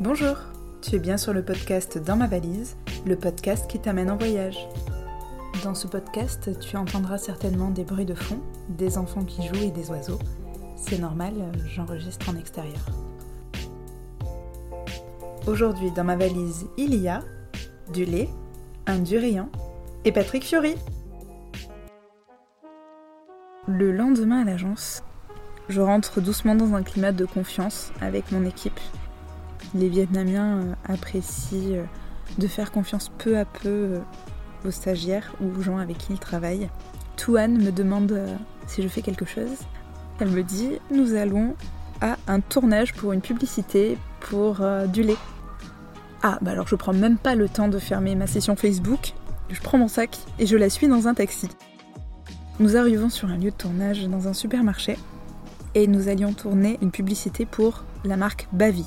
Bonjour, 0.00 0.36
tu 0.80 0.94
es 0.94 0.98
bien 1.00 1.16
sur 1.16 1.32
le 1.32 1.44
podcast 1.44 1.98
Dans 1.98 2.14
ma 2.14 2.28
valise, 2.28 2.76
le 3.04 3.16
podcast 3.16 3.68
qui 3.68 3.80
t'amène 3.80 4.12
en 4.12 4.16
voyage. 4.16 4.56
Dans 5.64 5.74
ce 5.74 5.88
podcast, 5.88 6.56
tu 6.60 6.76
entendras 6.76 7.18
certainement 7.18 7.70
des 7.70 7.82
bruits 7.82 8.04
de 8.04 8.14
fond, 8.14 8.38
des 8.68 8.96
enfants 8.96 9.24
qui 9.24 9.44
jouent 9.44 9.64
et 9.64 9.72
des 9.72 9.90
oiseaux. 9.90 10.20
C'est 10.76 11.00
normal, 11.00 11.32
j'enregistre 11.66 12.28
en 12.28 12.36
extérieur. 12.36 12.78
Aujourd'hui, 15.48 15.90
dans 15.90 16.04
ma 16.04 16.14
valise, 16.14 16.66
il 16.76 16.94
y 16.94 17.08
a 17.08 17.24
du 17.92 18.04
lait, 18.04 18.28
un 18.86 19.00
durian 19.00 19.48
et 20.04 20.12
Patrick 20.12 20.44
Fiori. 20.44 20.76
Le 23.66 23.90
lendemain 23.90 24.42
à 24.42 24.44
l'agence, 24.44 25.02
je 25.68 25.80
rentre 25.80 26.20
doucement 26.20 26.54
dans 26.54 26.74
un 26.74 26.84
climat 26.84 27.10
de 27.10 27.24
confiance 27.24 27.90
avec 28.00 28.30
mon 28.30 28.44
équipe 28.44 28.78
les 29.74 29.88
Vietnamiens 29.88 30.58
euh, 30.58 30.72
apprécient 30.84 31.72
euh, 31.72 31.84
de 32.38 32.46
faire 32.46 32.72
confiance 32.72 33.10
peu 33.18 33.38
à 33.38 33.44
peu 33.44 33.68
euh, 33.68 34.00
aux 34.64 34.70
stagiaires 34.70 35.34
ou 35.40 35.58
aux 35.58 35.62
gens 35.62 35.78
avec 35.78 35.98
qui 35.98 36.12
ils 36.12 36.18
travaillent. 36.18 36.68
Tuan 37.16 37.58
me 37.58 37.70
demande 37.70 38.20
si 38.66 38.82
je 38.82 38.88
fais 38.88 39.02
quelque 39.02 39.24
chose. 39.24 39.58
Elle 40.20 40.30
me 40.30 40.42
dit 40.42 40.78
nous 40.90 41.14
allons 41.14 41.54
à 42.00 42.16
un 42.28 42.40
tournage 42.40 42.94
pour 42.94 43.12
une 43.12 43.20
publicité 43.20 43.98
pour 44.20 44.60
du 44.92 45.02
lait. 45.02 45.16
Ah 46.22 46.38
bah 46.42 46.52
alors 46.52 46.68
je 46.68 46.76
prends 46.76 46.92
même 46.92 47.18
pas 47.18 47.34
le 47.34 47.48
temps 47.48 47.66
de 47.66 47.78
fermer 47.78 48.14
ma 48.14 48.28
session 48.28 48.54
Facebook, 48.54 49.14
je 49.50 49.60
prends 49.60 49.78
mon 49.78 49.88
sac 49.88 50.16
et 50.38 50.46
je 50.46 50.56
la 50.56 50.70
suis 50.70 50.86
dans 50.86 51.08
un 51.08 51.14
taxi. 51.14 51.48
Nous 52.60 52.76
arrivons 52.76 53.10
sur 53.10 53.28
un 53.28 53.36
lieu 53.36 53.50
de 53.50 53.56
tournage 53.56 54.06
dans 54.06 54.28
un 54.28 54.32
supermarché 54.32 54.96
et 55.74 55.88
nous 55.88 56.08
allions 56.08 56.32
tourner 56.32 56.78
une 56.82 56.92
publicité 56.92 57.46
pour 57.46 57.84
la 58.04 58.16
marque 58.16 58.48
Bavi. 58.52 58.84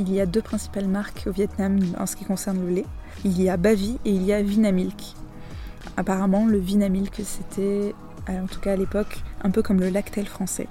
Il 0.00 0.10
y 0.10 0.18
a 0.18 0.24
deux 0.24 0.40
principales 0.40 0.88
marques 0.88 1.24
au 1.26 1.30
Vietnam 1.30 1.78
en 1.98 2.06
ce 2.06 2.16
qui 2.16 2.24
concerne 2.24 2.58
le 2.58 2.72
lait. 2.72 2.86
Il 3.26 3.38
y 3.38 3.50
a 3.50 3.58
Bavi 3.58 3.98
et 4.06 4.10
il 4.10 4.22
y 4.22 4.32
a 4.32 4.40
Vinamilk. 4.40 5.14
Apparemment, 5.98 6.46
le 6.46 6.56
Vinamilk, 6.56 7.20
c'était, 7.22 7.94
en 8.26 8.46
tout 8.46 8.60
cas 8.60 8.72
à 8.72 8.76
l'époque, 8.76 9.22
un 9.44 9.50
peu 9.50 9.60
comme 9.60 9.78
le 9.78 9.90
Lactel 9.90 10.24
français. 10.24 10.68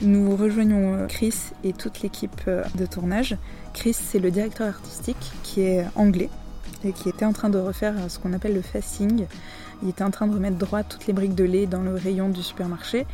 Nous 0.00 0.34
rejoignons 0.34 0.94
euh, 0.94 1.06
Chris 1.06 1.52
et 1.62 1.72
toute 1.72 2.02
l'équipe 2.02 2.40
euh, 2.48 2.64
de 2.74 2.84
tournage. 2.84 3.36
Chris, 3.72 3.92
c'est 3.92 4.18
le 4.18 4.32
directeur 4.32 4.66
artistique 4.66 5.30
qui 5.44 5.60
est 5.60 5.86
anglais 5.94 6.30
et 6.84 6.92
qui 6.92 7.08
était 7.08 7.24
en 7.24 7.32
train 7.32 7.50
de 7.50 7.58
refaire 7.58 7.94
euh, 7.96 8.08
ce 8.08 8.18
qu'on 8.18 8.32
appelle 8.32 8.54
le 8.54 8.62
fasting. 8.62 9.26
Il 9.84 9.90
était 9.90 10.02
en 10.02 10.10
train 10.10 10.26
de 10.26 10.34
remettre 10.34 10.56
droit 10.56 10.82
toutes 10.82 11.06
les 11.06 11.12
briques 11.12 11.36
de 11.36 11.44
lait 11.44 11.66
dans 11.66 11.82
le 11.82 11.94
rayon 11.94 12.30
du 12.30 12.42
supermarché. 12.42 13.06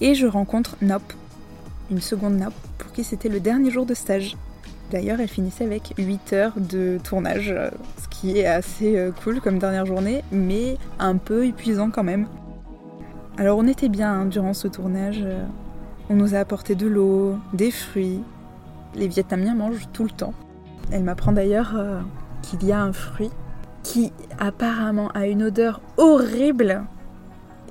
Et 0.00 0.16
je 0.16 0.26
rencontre 0.26 0.76
Nop, 0.82 1.04
une 1.88 2.00
seconde 2.00 2.36
Nop, 2.36 2.54
pour 2.78 2.90
qui 2.90 3.04
c'était 3.04 3.28
le 3.28 3.38
dernier 3.38 3.70
jour 3.70 3.86
de 3.86 3.94
stage. 3.94 4.36
D'ailleurs, 4.92 5.20
elle 5.20 5.28
finissait 5.28 5.64
avec 5.64 5.94
8 5.96 6.34
heures 6.34 6.52
de 6.54 6.98
tournage, 7.02 7.50
euh, 7.50 7.70
ce 7.96 8.08
qui 8.08 8.38
est 8.38 8.46
assez 8.46 8.98
euh, 8.98 9.10
cool 9.10 9.40
comme 9.40 9.58
dernière 9.58 9.86
journée, 9.86 10.22
mais 10.30 10.76
un 10.98 11.16
peu 11.16 11.46
épuisant 11.46 11.88
quand 11.90 12.02
même. 12.04 12.28
Alors 13.38 13.56
on 13.56 13.66
était 13.66 13.88
bien 13.88 14.12
hein, 14.12 14.26
durant 14.26 14.52
ce 14.52 14.68
tournage. 14.68 15.22
Euh, 15.24 15.46
on 16.10 16.14
nous 16.14 16.34
a 16.34 16.40
apporté 16.40 16.74
de 16.74 16.86
l'eau, 16.86 17.38
des 17.54 17.70
fruits. 17.70 18.20
Les 18.94 19.08
Vietnamiens 19.08 19.54
mangent 19.54 19.88
tout 19.94 20.04
le 20.04 20.10
temps. 20.10 20.34
Elle 20.90 21.04
m'apprend 21.04 21.32
d'ailleurs 21.32 21.74
qu'il 22.42 22.62
y 22.66 22.72
a 22.72 22.82
un 22.82 22.92
fruit 22.92 23.30
qui 23.82 24.12
apparemment 24.38 25.08
a 25.14 25.26
une 25.26 25.44
odeur 25.44 25.80
horrible 25.96 26.84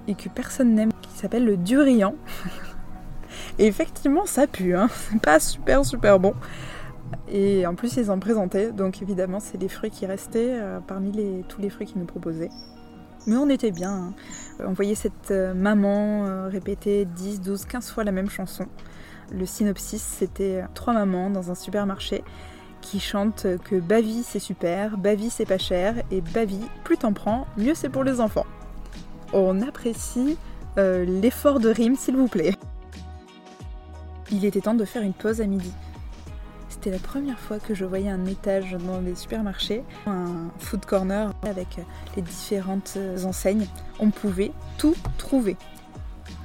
et 0.07 0.15
que 0.15 0.27
personne 0.27 0.73
n'aime, 0.73 0.91
qui 1.03 1.19
s'appelle 1.19 1.45
le 1.45 1.55
durian. 1.55 2.15
effectivement, 3.59 4.25
ça 4.25 4.47
pue, 4.47 4.75
hein. 4.75 4.89
c'est 4.91 5.21
pas 5.21 5.39
super 5.39 5.85
super 5.85 6.19
bon. 6.19 6.33
Et 7.27 7.65
en 7.65 7.75
plus, 7.75 7.95
ils 7.97 8.11
en 8.11 8.19
présentaient, 8.19 8.71
donc 8.71 9.01
évidemment, 9.01 9.39
c'est 9.39 9.57
des 9.57 9.69
fruits 9.69 9.89
qui 9.89 10.05
restaient 10.05 10.59
euh, 10.59 10.79
parmi 10.79 11.43
tous 11.47 11.61
les 11.61 11.69
fruits 11.69 11.87
qu'ils 11.87 11.99
nous 11.99 12.05
proposaient. 12.05 12.49
Mais 13.27 13.37
on 13.37 13.49
était 13.49 13.71
bien. 13.71 13.91
Hein. 13.91 14.13
On 14.59 14.73
voyait 14.73 14.95
cette 14.95 15.31
euh, 15.31 15.53
maman 15.53 16.25
euh, 16.25 16.47
répéter 16.47 17.05
10, 17.05 17.41
12, 17.41 17.65
15 17.65 17.91
fois 17.91 18.03
la 18.03 18.11
même 18.11 18.29
chanson. 18.29 18.65
Le 19.31 19.45
synopsis, 19.45 20.01
c'était 20.01 20.63
trois 20.73 20.93
mamans 20.93 21.29
dans 21.29 21.51
un 21.51 21.55
supermarché 21.55 22.23
qui 22.81 22.99
chantent 22.99 23.45
que 23.63 23.79
Bavi 23.79 24.23
c'est 24.23 24.39
super, 24.39 24.97
Bavi 24.97 25.29
c'est 25.29 25.45
pas 25.45 25.59
cher, 25.59 25.95
et 26.09 26.19
Bavi, 26.19 26.59
plus 26.83 26.97
t'en 26.97 27.13
prends, 27.13 27.45
mieux 27.55 27.75
c'est 27.75 27.89
pour 27.89 28.03
les 28.03 28.19
enfants. 28.19 28.47
On 29.33 29.61
apprécie 29.61 30.35
l'effort 30.75 31.59
de 31.59 31.69
rime, 31.69 31.95
s'il 31.95 32.17
vous 32.17 32.27
plaît. 32.27 32.55
Il 34.31 34.43
était 34.45 34.61
temps 34.61 34.73
de 34.73 34.83
faire 34.83 35.03
une 35.03 35.13
pause 35.13 35.41
à 35.41 35.45
midi. 35.45 35.71
C'était 36.83 36.97
la 36.97 37.07
première 37.07 37.37
fois 37.37 37.59
que 37.59 37.75
je 37.75 37.85
voyais 37.85 38.09
un 38.09 38.25
étage 38.25 38.71
dans 38.71 39.01
les 39.01 39.13
supermarchés, 39.13 39.83
un 40.07 40.49
food 40.57 40.83
corner 40.83 41.31
avec 41.43 41.77
les 42.15 42.23
différentes 42.23 42.97
enseignes. 43.23 43.67
On 43.99 44.09
pouvait 44.09 44.51
tout 44.79 44.95
trouver, 45.19 45.57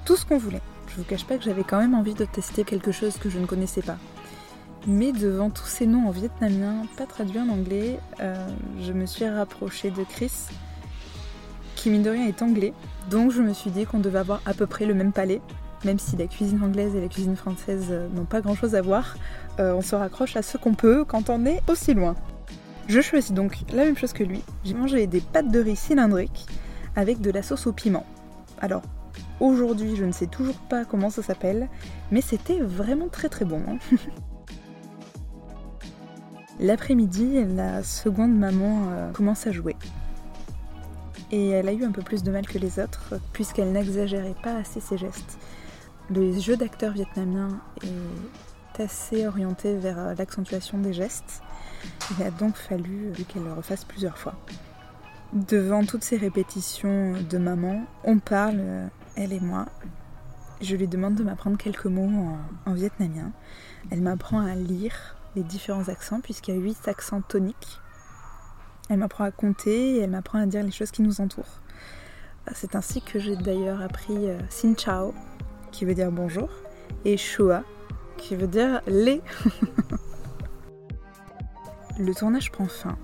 tout 0.04 0.14
ce 0.14 0.26
qu'on 0.26 0.36
voulait. 0.36 0.60
Je 0.88 0.96
vous 0.96 1.04
cache 1.04 1.24
pas 1.24 1.38
que 1.38 1.42
j'avais 1.42 1.64
quand 1.64 1.78
même 1.78 1.94
envie 1.94 2.12
de 2.12 2.26
tester 2.26 2.64
quelque 2.64 2.92
chose 2.92 3.16
que 3.16 3.30
je 3.30 3.38
ne 3.38 3.46
connaissais 3.46 3.80
pas. 3.80 3.96
Mais 4.86 5.12
devant 5.12 5.48
tous 5.48 5.64
ces 5.64 5.86
noms 5.86 6.06
en 6.06 6.10
vietnamien, 6.10 6.82
pas 6.98 7.06
traduits 7.06 7.40
en 7.40 7.48
anglais, 7.48 7.98
euh, 8.20 8.34
je 8.82 8.92
me 8.92 9.06
suis 9.06 9.26
rapprochée 9.26 9.90
de 9.90 10.04
Chris, 10.04 10.32
qui 11.76 11.88
mine 11.88 12.02
de 12.02 12.10
rien 12.10 12.26
est 12.26 12.42
anglais. 12.42 12.74
Donc 13.08 13.30
je 13.30 13.40
me 13.40 13.54
suis 13.54 13.70
dit 13.70 13.86
qu'on 13.86 14.00
devait 14.00 14.18
avoir 14.18 14.42
à 14.44 14.52
peu 14.52 14.66
près 14.66 14.84
le 14.84 14.92
même 14.92 15.12
palais 15.12 15.40
même 15.86 15.98
si 16.00 16.16
la 16.16 16.26
cuisine 16.26 16.62
anglaise 16.62 16.94
et 16.96 17.00
la 17.00 17.08
cuisine 17.08 17.36
française 17.36 17.86
euh, 17.90 18.08
n'ont 18.14 18.24
pas 18.24 18.40
grand 18.40 18.56
chose 18.56 18.74
à 18.74 18.82
voir, 18.82 19.16
euh, 19.60 19.72
on 19.72 19.82
se 19.82 19.94
raccroche 19.94 20.36
à 20.36 20.42
ce 20.42 20.58
qu'on 20.58 20.74
peut 20.74 21.04
quand 21.04 21.30
on 21.30 21.46
est 21.46 21.62
aussi 21.68 21.94
loin. 21.94 22.16
Je 22.88 23.00
choisis 23.00 23.32
donc 23.32 23.58
la 23.72 23.84
même 23.84 23.96
chose 23.96 24.12
que 24.12 24.24
lui. 24.24 24.42
J'ai 24.64 24.74
mangé 24.74 25.06
des 25.06 25.20
pâtes 25.20 25.50
de 25.50 25.60
riz 25.60 25.76
cylindriques 25.76 26.46
avec 26.96 27.20
de 27.20 27.30
la 27.30 27.42
sauce 27.42 27.66
au 27.66 27.72
piment. 27.72 28.04
Alors, 28.60 28.82
aujourd'hui, 29.38 29.96
je 29.96 30.04
ne 30.04 30.12
sais 30.12 30.26
toujours 30.26 30.58
pas 30.68 30.84
comment 30.84 31.10
ça 31.10 31.22
s'appelle, 31.22 31.68
mais 32.10 32.20
c'était 32.20 32.60
vraiment 32.60 33.08
très 33.08 33.28
très 33.28 33.44
bon. 33.44 33.62
Hein. 33.68 33.78
L'après-midi, 36.58 37.44
la 37.54 37.82
seconde 37.82 38.36
maman 38.36 38.88
euh, 38.90 39.12
commence 39.12 39.46
à 39.46 39.52
jouer. 39.52 39.76
Et 41.30 41.50
elle 41.50 41.68
a 41.68 41.72
eu 41.72 41.84
un 41.84 41.92
peu 41.92 42.02
plus 42.02 42.22
de 42.22 42.30
mal 42.30 42.46
que 42.46 42.58
les 42.58 42.78
autres, 42.80 43.14
puisqu'elle 43.32 43.72
n'exagérait 43.72 44.36
pas 44.42 44.56
assez 44.56 44.80
ses 44.80 44.96
gestes. 44.96 45.38
Le 46.08 46.38
jeu 46.38 46.56
d'acteur 46.56 46.92
vietnamien 46.92 47.60
est 47.82 48.80
assez 48.80 49.26
orienté 49.26 49.76
vers 49.76 49.98
euh, 49.98 50.14
l'accentuation 50.14 50.78
des 50.78 50.92
gestes. 50.92 51.42
Il 52.12 52.24
a 52.24 52.30
donc 52.30 52.56
fallu 52.56 53.12
qu'elle 53.26 53.42
le 53.42 53.52
refasse 53.52 53.84
plusieurs 53.84 54.16
fois. 54.16 54.34
Devant 55.32 55.84
toutes 55.84 56.04
ces 56.04 56.16
répétitions 56.16 57.14
de 57.28 57.38
maman, 57.38 57.84
on 58.04 58.20
parle, 58.20 58.58
euh, 58.60 58.86
elle 59.16 59.32
et 59.32 59.40
moi. 59.40 59.66
Je 60.60 60.76
lui 60.76 60.86
demande 60.86 61.16
de 61.16 61.24
m'apprendre 61.24 61.58
quelques 61.58 61.86
mots 61.86 62.08
en, 62.64 62.72
vietnamien. 62.72 63.32
Elle 63.90 64.00
m'apprend 64.00 64.40
à 64.40 64.54
lire 64.54 65.16
les 65.34 65.42
différents 65.42 65.88
accents, 65.88 66.20
puisqu'il 66.20 66.54
y 66.54 66.56
a 66.56 66.60
huit 66.60 66.86
accents 66.86 67.20
toniques. 67.20 67.80
Elle 68.88 68.98
m'apprend 68.98 69.24
à 69.24 69.32
compter 69.32 69.96
et 69.96 69.98
elle 69.98 70.10
m'apprend 70.10 70.38
à 70.38 70.46
dire 70.46 70.62
les 70.62 70.70
choses 70.70 70.92
qui 70.92 71.02
nous 71.02 71.20
entourent. 71.20 71.60
C'est 72.54 72.76
ainsi 72.76 73.02
que 73.02 73.18
j'ai 73.18 73.34
d'ailleurs 73.34 73.82
appris 73.82 74.30
euh, 74.30 74.38
Sin 74.48 74.74
Chao, 74.76 75.12
qui 75.76 75.84
veut 75.84 75.94
dire 75.94 76.10
bonjour, 76.10 76.48
et 77.04 77.18
Shua, 77.18 77.62
qui 78.16 78.34
veut 78.34 78.46
dire 78.46 78.80
lait. 78.86 79.20
Le 81.98 82.14
tournage 82.14 82.50
prend 82.50 82.64
fin. 82.64 82.96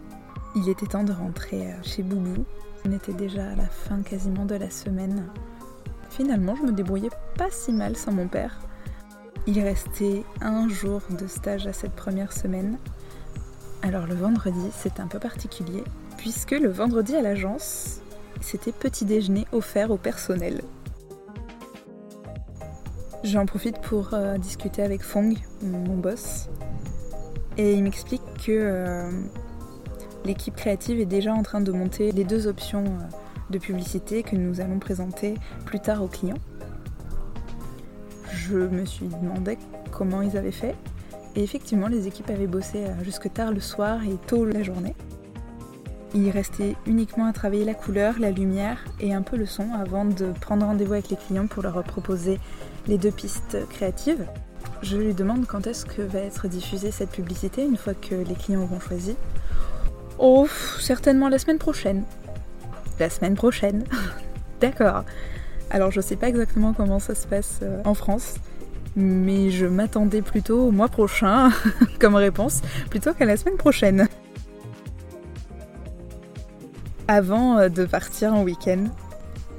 Il 0.56 0.66
était 0.70 0.86
temps 0.86 1.04
de 1.04 1.12
rentrer 1.12 1.66
euh, 1.66 1.74
chez 1.82 2.02
Boubou. 2.02 2.46
On 2.86 2.92
était 2.92 3.12
déjà 3.12 3.46
à 3.46 3.54
la 3.56 3.66
fin 3.66 4.00
quasiment 4.00 4.46
de 4.46 4.54
la 4.54 4.70
semaine. 4.70 5.26
Finalement, 6.08 6.56
je 6.56 6.62
me 6.62 6.72
débrouillais 6.72 7.10
pas 7.36 7.50
si 7.50 7.72
mal 7.72 7.94
sans 7.94 8.12
mon 8.12 8.26
père. 8.26 8.58
Il 9.46 9.60
restait 9.60 10.24
un 10.40 10.66
jour 10.70 11.02
de 11.10 11.26
stage 11.26 11.66
à 11.66 11.74
cette 11.74 11.92
première 11.92 12.32
semaine. 12.32 12.78
Alors 13.82 14.06
le 14.06 14.14
vendredi, 14.14 14.70
c'était 14.72 15.02
un 15.02 15.08
peu 15.08 15.18
particulier, 15.18 15.84
puisque 16.16 16.52
le 16.52 16.70
vendredi 16.70 17.16
à 17.16 17.20
l'agence, 17.20 18.00
c'était 18.40 18.72
petit 18.72 19.04
déjeuner 19.04 19.46
offert 19.52 19.90
au 19.90 19.98
personnel. 19.98 20.62
J'en 23.24 23.46
profite 23.46 23.78
pour 23.80 24.14
euh, 24.14 24.36
discuter 24.36 24.82
avec 24.82 25.00
Fong, 25.02 25.36
mon 25.62 25.96
boss, 25.96 26.48
et 27.56 27.72
il 27.72 27.84
m'explique 27.84 28.22
que 28.44 28.50
euh, 28.50 29.10
l'équipe 30.24 30.56
créative 30.56 30.98
est 30.98 31.06
déjà 31.06 31.32
en 31.32 31.44
train 31.44 31.60
de 31.60 31.70
monter 31.70 32.10
les 32.10 32.24
deux 32.24 32.48
options 32.48 32.84
euh, 32.84 33.50
de 33.50 33.58
publicité 33.58 34.24
que 34.24 34.34
nous 34.34 34.60
allons 34.60 34.80
présenter 34.80 35.34
plus 35.64 35.78
tard 35.78 36.02
aux 36.02 36.08
clients. 36.08 36.38
Je 38.32 38.56
me 38.56 38.84
suis 38.84 39.06
demandé 39.06 39.56
comment 39.92 40.20
ils 40.22 40.36
avaient 40.36 40.50
fait, 40.50 40.74
et 41.36 41.44
effectivement, 41.44 41.86
les 41.86 42.08
équipes 42.08 42.28
avaient 42.28 42.48
bossé 42.48 42.86
jusque 43.02 43.32
tard 43.32 43.52
le 43.52 43.60
soir 43.60 44.02
et 44.04 44.16
tôt 44.26 44.44
la 44.44 44.64
journée. 44.64 44.96
Il 46.14 46.28
restait 46.30 46.76
uniquement 46.86 47.26
à 47.26 47.32
travailler 47.32 47.64
la 47.64 47.74
couleur, 47.74 48.18
la 48.18 48.30
lumière 48.30 48.84
et 49.00 49.14
un 49.14 49.22
peu 49.22 49.36
le 49.36 49.46
son 49.46 49.72
avant 49.72 50.04
de 50.04 50.26
prendre 50.40 50.66
rendez-vous 50.66 50.92
avec 50.92 51.08
les 51.08 51.16
clients 51.16 51.46
pour 51.46 51.62
leur 51.62 51.82
proposer 51.84 52.38
les 52.86 52.98
deux 52.98 53.10
pistes 53.10 53.56
créatives. 53.70 54.26
Je 54.82 54.96
lui 54.96 55.14
demande 55.14 55.46
quand 55.46 55.66
est-ce 55.66 55.86
que 55.86 56.02
va 56.02 56.18
être 56.18 56.48
diffusée 56.48 56.90
cette 56.90 57.10
publicité 57.10 57.64
une 57.64 57.76
fois 57.76 57.94
que 57.94 58.14
les 58.14 58.34
clients 58.34 58.62
auront 58.62 58.80
choisi. 58.80 59.16
Oh, 60.18 60.46
certainement 60.80 61.28
la 61.28 61.38
semaine 61.38 61.58
prochaine. 61.58 62.02
La 62.98 63.08
semaine 63.08 63.34
prochaine 63.34 63.84
D'accord. 64.60 65.04
Alors 65.70 65.90
je 65.90 66.00
sais 66.02 66.16
pas 66.16 66.28
exactement 66.28 66.74
comment 66.74 66.98
ça 66.98 67.14
se 67.14 67.26
passe 67.26 67.60
euh, 67.62 67.80
en 67.86 67.94
France, 67.94 68.34
mais 68.96 69.50
je 69.50 69.64
m'attendais 69.64 70.20
plutôt 70.20 70.66
au 70.66 70.70
mois 70.70 70.88
prochain 70.88 71.50
comme 71.98 72.16
réponse, 72.16 72.60
plutôt 72.90 73.14
qu'à 73.14 73.24
la 73.24 73.38
semaine 73.38 73.56
prochaine. 73.56 74.08
Avant 77.12 77.58
euh, 77.58 77.68
de 77.68 77.84
partir 77.84 78.32
en 78.32 78.42
week-end, 78.42 78.84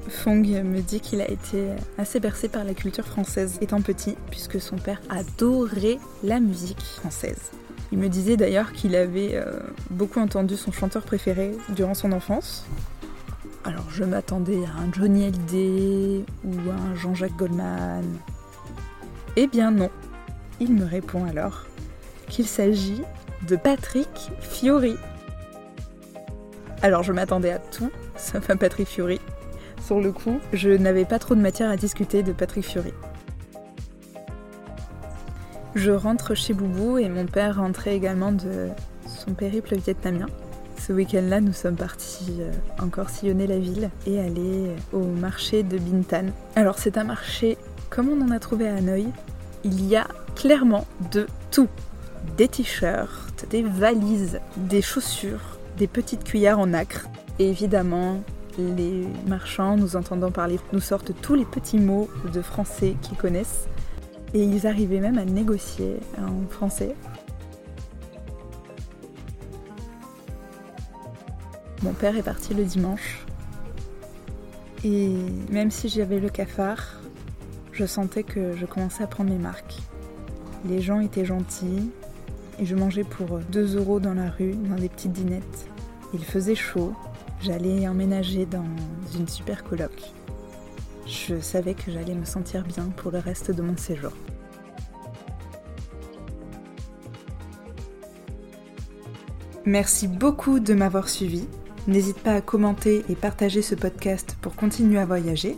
Fong 0.08 0.42
me 0.42 0.80
dit 0.80 0.98
qu'il 0.98 1.20
a 1.20 1.30
été 1.30 1.68
assez 1.98 2.18
bercé 2.18 2.48
par 2.48 2.64
la 2.64 2.74
culture 2.74 3.06
française 3.06 3.58
étant 3.60 3.80
petit, 3.80 4.16
puisque 4.28 4.60
son 4.60 4.74
père 4.74 5.00
adorait 5.08 6.00
la 6.24 6.40
musique 6.40 6.82
française. 6.82 7.52
Il 7.92 7.98
me 7.98 8.08
disait 8.08 8.36
d'ailleurs 8.36 8.72
qu'il 8.72 8.96
avait 8.96 9.36
euh, 9.36 9.60
beaucoup 9.90 10.18
entendu 10.18 10.56
son 10.56 10.72
chanteur 10.72 11.04
préféré 11.04 11.52
durant 11.68 11.94
son 11.94 12.10
enfance, 12.10 12.66
alors 13.62 13.88
je 13.88 14.02
m'attendais 14.02 14.58
à 14.64 14.80
un 14.82 14.92
Johnny 14.92 15.26
Hallyday 15.26 16.24
ou 16.42 16.70
à 16.70 16.90
un 16.90 16.96
Jean-Jacques 16.96 17.36
Goldman. 17.36 18.04
Eh 19.36 19.46
bien 19.46 19.70
non. 19.70 19.90
Il 20.58 20.74
me 20.74 20.84
répond 20.84 21.24
alors 21.24 21.66
qu'il 22.26 22.48
s'agit 22.48 23.02
de 23.46 23.54
Patrick 23.54 24.32
Fiori. 24.40 24.96
Alors 26.84 27.02
je 27.02 27.14
m'attendais 27.14 27.50
à 27.50 27.58
tout, 27.58 27.90
sauf 28.14 28.50
à 28.50 28.56
Patrick 28.56 28.86
Fiori. 28.86 29.18
Sur 29.82 30.02
le 30.02 30.12
coup, 30.12 30.38
je 30.52 30.68
n'avais 30.68 31.06
pas 31.06 31.18
trop 31.18 31.34
de 31.34 31.40
matière 31.40 31.70
à 31.70 31.78
discuter 31.78 32.22
de 32.22 32.34
Patrick 32.34 32.62
Fiori. 32.62 32.92
Je 35.74 35.92
rentre 35.92 36.34
chez 36.34 36.52
Boubou 36.52 36.98
et 36.98 37.08
mon 37.08 37.24
père 37.24 37.56
rentrait 37.56 37.96
également 37.96 38.32
de 38.32 38.68
son 39.06 39.32
périple 39.32 39.76
vietnamien. 39.76 40.26
Ce 40.78 40.92
week-end-là, 40.92 41.40
nous 41.40 41.54
sommes 41.54 41.76
partis 41.76 42.36
euh, 42.40 42.52
encore 42.78 43.08
sillonner 43.08 43.46
la 43.46 43.58
ville 43.58 43.88
et 44.06 44.20
aller 44.20 44.68
au 44.92 45.04
marché 45.04 45.62
de 45.62 45.78
Bintan. 45.78 46.26
Alors 46.54 46.78
c'est 46.78 46.98
un 46.98 47.04
marché 47.04 47.56
comme 47.88 48.10
on 48.10 48.20
en 48.20 48.30
a 48.30 48.38
trouvé 48.38 48.68
à 48.68 48.74
Hanoï. 48.74 49.06
Il 49.64 49.86
y 49.86 49.96
a 49.96 50.06
clairement 50.36 50.86
de 51.12 51.28
tout. 51.50 51.70
Des 52.36 52.48
t-shirts, 52.48 53.46
des 53.48 53.62
valises, 53.62 54.38
des 54.58 54.82
chaussures, 54.82 55.54
des 55.76 55.86
petites 55.86 56.24
cuillères 56.24 56.58
en 56.58 56.72
acre. 56.72 57.08
Et 57.38 57.48
évidemment, 57.48 58.20
les 58.58 59.06
marchands, 59.26 59.76
nous 59.76 59.96
entendant 59.96 60.30
parler, 60.30 60.58
nous 60.72 60.80
sortent 60.80 61.12
tous 61.20 61.34
les 61.34 61.44
petits 61.44 61.78
mots 61.78 62.08
de 62.32 62.42
français 62.42 62.96
qu'ils 63.02 63.16
connaissent. 63.16 63.66
Et 64.32 64.42
ils 64.42 64.66
arrivaient 64.66 65.00
même 65.00 65.18
à 65.18 65.24
négocier 65.24 65.96
en 66.18 66.48
français. 66.50 66.94
Mon 71.82 71.92
père 71.92 72.16
est 72.16 72.22
parti 72.22 72.54
le 72.54 72.64
dimanche. 72.64 73.24
Et 74.84 75.14
même 75.50 75.70
si 75.70 75.88
j'avais 75.88 76.18
le 76.18 76.28
cafard, 76.28 77.00
je 77.72 77.86
sentais 77.86 78.22
que 78.22 78.56
je 78.56 78.66
commençais 78.66 79.02
à 79.02 79.06
prendre 79.06 79.30
mes 79.30 79.38
marques. 79.38 79.78
Les 80.64 80.80
gens 80.80 81.00
étaient 81.00 81.24
gentils 81.24 81.90
et 82.58 82.66
je 82.66 82.74
mangeais 82.74 83.04
pour 83.04 83.38
2 83.38 83.76
euros 83.76 84.00
dans 84.00 84.14
la 84.14 84.30
rue, 84.30 84.54
dans 84.54 84.76
des 84.76 84.88
petites 84.88 85.12
dinettes. 85.12 85.68
Il 86.12 86.24
faisait 86.24 86.54
chaud, 86.54 86.92
j'allais 87.40 87.88
emménager 87.88 88.46
dans 88.46 88.64
une 89.18 89.28
super 89.28 89.64
coloc. 89.64 89.92
Je 91.06 91.40
savais 91.40 91.74
que 91.74 91.90
j'allais 91.90 92.14
me 92.14 92.24
sentir 92.24 92.64
bien 92.64 92.84
pour 92.96 93.10
le 93.10 93.18
reste 93.18 93.50
de 93.50 93.62
mon 93.62 93.76
séjour. 93.76 94.12
Merci 99.66 100.08
beaucoup 100.08 100.60
de 100.60 100.74
m'avoir 100.74 101.08
suivi. 101.08 101.48
N'hésite 101.86 102.18
pas 102.18 102.34
à 102.34 102.40
commenter 102.40 103.04
et 103.08 103.14
partager 103.14 103.62
ce 103.62 103.74
podcast 103.74 104.36
pour 104.40 104.56
continuer 104.56 104.98
à 104.98 105.06
voyager. 105.06 105.56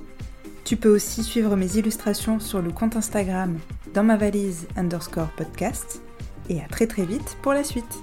Tu 0.64 0.76
peux 0.76 0.88
aussi 0.88 1.22
suivre 1.22 1.54
mes 1.56 1.76
illustrations 1.76 2.40
sur 2.40 2.62
le 2.62 2.70
compte 2.70 2.96
Instagram 2.96 3.58
dans 3.94 4.02
ma 4.02 4.16
valise 4.16 4.66
underscore 4.76 5.30
podcast. 5.36 6.02
Et 6.48 6.60
à 6.60 6.68
très 6.68 6.86
très 6.86 7.04
vite 7.04 7.36
pour 7.42 7.52
la 7.52 7.64
suite. 7.64 8.02